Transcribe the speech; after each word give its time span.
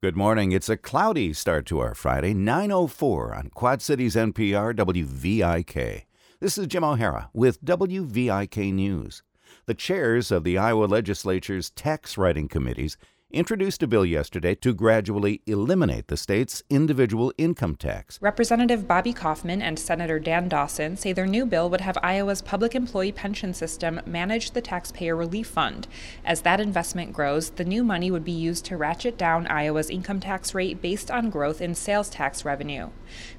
Good 0.00 0.16
morning. 0.16 0.52
It's 0.52 0.68
a 0.68 0.76
cloudy 0.76 1.32
start 1.32 1.66
to 1.66 1.80
our 1.80 1.92
Friday, 1.92 2.32
9:04 2.32 3.36
on 3.36 3.50
Quad 3.50 3.82
Cities 3.82 4.14
NPR 4.14 4.72
WVIK. 4.72 6.06
This 6.38 6.56
is 6.56 6.68
Jim 6.68 6.84
O'Hara 6.84 7.30
with 7.34 7.60
WVIK 7.64 8.72
News. 8.72 9.24
The 9.66 9.74
chairs 9.74 10.30
of 10.30 10.44
the 10.44 10.56
Iowa 10.56 10.84
legislature's 10.84 11.70
tax 11.70 12.16
writing 12.16 12.46
committees 12.46 12.96
introduced 13.30 13.82
a 13.82 13.86
bill 13.86 14.06
yesterday 14.06 14.54
to 14.54 14.72
gradually 14.72 15.42
eliminate 15.46 16.08
the 16.08 16.16
state's 16.16 16.62
individual 16.70 17.30
income 17.36 17.76
tax. 17.76 18.18
Representative 18.22 18.88
Bobby 18.88 19.12
Kaufmann 19.12 19.60
and 19.60 19.78
Senator 19.78 20.18
Dan 20.18 20.48
Dawson 20.48 20.96
say 20.96 21.12
their 21.12 21.26
new 21.26 21.44
bill 21.44 21.68
would 21.68 21.82
have 21.82 21.98
Iowa's 22.02 22.40
public 22.40 22.74
employee 22.74 23.12
pension 23.12 23.52
system 23.52 24.00
manage 24.06 24.52
the 24.52 24.62
taxpayer 24.62 25.14
relief 25.14 25.46
fund. 25.46 25.86
As 26.24 26.40
that 26.40 26.58
investment 26.58 27.12
grows, 27.12 27.50
the 27.50 27.66
new 27.66 27.84
money 27.84 28.10
would 28.10 28.24
be 28.24 28.32
used 28.32 28.64
to 28.66 28.78
ratchet 28.78 29.18
down 29.18 29.46
Iowa's 29.48 29.90
income 29.90 30.20
tax 30.20 30.54
rate 30.54 30.80
based 30.80 31.10
on 31.10 31.28
growth 31.28 31.60
in 31.60 31.74
sales 31.74 32.08
tax 32.08 32.46
revenue. 32.46 32.88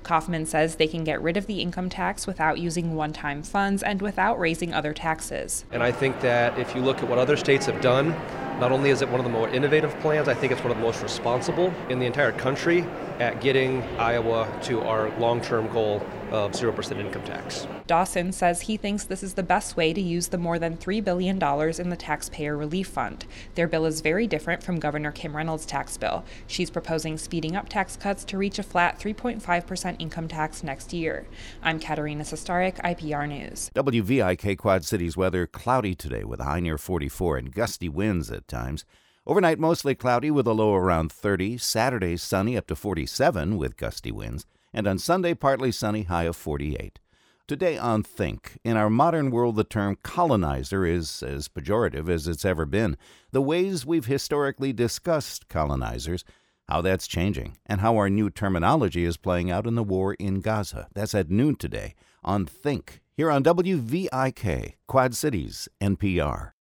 Kaufmann 0.04 0.46
says 0.46 0.76
they 0.76 0.88
can 0.88 1.04
get 1.04 1.20
rid 1.20 1.36
of 1.36 1.48
the 1.48 1.62
income 1.62 1.90
tax 1.90 2.28
without 2.28 2.60
using 2.60 2.94
one 2.94 3.12
time 3.12 3.42
funds 3.42 3.82
and 3.82 4.04
without 4.04 4.40
raising 4.40 4.72
other 4.72 4.94
taxes. 4.94 5.66
And 5.72 5.82
I 5.82 5.92
think 5.92 6.22
that 6.22 6.60
if 6.60 6.76
you 6.76 6.82
look 6.82 7.00
at 7.02 7.10
what 7.10 7.18
other 7.18 7.36
states 7.36 7.66
have 7.66 7.82
done, 7.82 8.16
not 8.60 8.72
only 8.74 8.90
is 8.90 9.02
it 9.02 9.10
one 9.10 9.20
of 9.20 9.24
the 9.24 9.32
more 9.32 9.48
innovative 9.50 9.98
plans, 10.00 10.28
I 10.28 10.34
think 10.34 10.52
it's 10.52 10.62
one 10.62 10.72
of 10.72 10.78
the 10.78 10.84
most 10.84 11.02
responsible 11.02 11.74
in 11.90 12.00
the 12.00 12.06
entire 12.06 12.34
country 12.34 12.86
at 13.20 13.40
getting 13.40 13.84
Iowa 13.98 14.48
to 14.64 14.82
our 14.82 15.10
long 15.18 15.40
term 15.40 15.68
goal 15.72 16.06
of 16.32 16.52
0% 16.52 17.00
income 17.00 17.24
tax. 17.24 17.68
Dawson 17.88 18.32
says 18.32 18.62
he 18.62 18.78
thinks 18.78 19.04
this 19.04 19.24
is 19.24 19.34
the 19.34 19.44
best 19.44 19.76
way 19.76 19.94
to 19.94 20.02
use 20.02 20.28
the 20.28 20.38
more 20.38 20.60
than 20.60 20.78
$3 20.78 21.04
billion 21.04 21.38
in 21.80 21.90
the 21.90 21.96
Taxpayer 21.96 22.56
Relief 22.56 22.88
Fund. 22.88 23.26
Their 23.56 23.68
bill 23.68 23.86
is 23.86 24.02
very 24.02 24.28
different 24.28 24.64
from 24.64 24.80
Governor 24.80 25.12
Kim 25.12 25.36
Reynolds' 25.36 25.66
tax 25.66 25.98
bill. 25.98 26.24
She's 26.48 26.70
proposing 26.70 27.18
speeding 27.18 27.56
up 27.56 27.70
tax 27.70 27.96
cuts 27.96 28.24
to 28.26 28.38
reach 28.38 28.60
a 28.60 28.64
flat 28.64 29.00
3.5% 29.00 29.96
income 30.00 30.28
tax 30.28 30.64
next 30.64 30.94
year. 30.94 31.28
I'm 31.62 31.80
Katarina 31.80 32.24
Sostaric, 32.24 32.78
IPR 32.78 33.28
News. 33.28 33.72
WVIK 33.76 34.58
Quad 34.58 34.86
Cities 34.86 35.18
weather 35.18 35.48
cloudy 35.48 35.96
today 35.96 36.24
with 36.24 36.40
a 36.40 36.46
high 36.46 36.60
near 36.60 36.78
44 36.78 37.38
and 37.38 37.54
gusty 37.54 37.90
winds 37.90 38.32
at 38.32 38.48
times. 38.48 38.86
Overnight, 39.28 39.60
mostly 39.60 39.94
cloudy 39.94 40.32
with 40.32 40.48
a 40.48 40.54
low 40.54 40.74
around 40.74 41.12
30. 41.12 41.58
Saturday, 41.58 42.18
sunny 42.18 42.58
up 42.58 42.66
to 42.68 42.76
47 42.76 43.58
with 43.58 43.78
gusty 43.78 44.12
winds. 44.12 44.46
And 44.74 44.88
on 44.88 45.00
Sunday, 45.00 45.34
partly 45.34 45.72
sunny, 45.72 46.04
high 46.04 46.24
of 46.24 46.36
48. 46.36 47.00
Today 47.48 47.80
on 47.80 48.04
Think, 48.04 48.60
in 48.64 48.78
our 48.78 48.92
modern 48.92 49.32
world, 49.32 49.56
the 49.56 49.64
term 49.64 49.98
colonizer 50.04 50.86
is 50.86 51.24
as 51.24 51.48
pejorative 51.48 52.08
as 52.08 52.28
it's 52.28 52.46
ever 52.46 52.68
been. 52.68 52.96
The 53.32 53.42
ways 53.42 53.88
we've 53.88 54.06
historically 54.06 54.72
discussed 54.72 55.48
colonizers, 55.48 56.24
how 56.68 56.82
that's 56.82 57.08
changing, 57.08 57.58
and 57.66 57.82
how 57.82 57.98
our 57.98 58.08
new 58.08 58.30
terminology 58.30 59.04
is 59.04 59.18
playing 59.18 59.50
out 59.50 59.66
in 59.66 59.74
the 59.74 59.84
war 59.84 60.14
in 60.14 60.42
Gaza. 60.42 60.90
That's 60.94 61.16
at 61.16 61.32
noon 61.32 61.56
today 61.56 61.96
on 62.24 62.46
Think, 62.46 63.02
here 63.18 63.32
on 63.32 63.44
WVIK, 63.44 64.76
Quad 64.88 65.16
Cities, 65.16 65.68
NPR. 65.82 66.52